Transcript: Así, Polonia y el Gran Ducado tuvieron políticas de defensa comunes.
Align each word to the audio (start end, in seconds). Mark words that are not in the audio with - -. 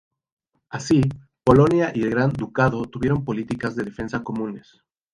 Así, 0.69 1.01
Polonia 1.43 1.91
y 1.93 2.01
el 2.01 2.09
Gran 2.09 2.31
Ducado 2.33 2.85
tuvieron 2.85 3.23
políticas 3.23 3.75
de 3.75 3.83
defensa 3.83 4.23
comunes. 4.23 4.81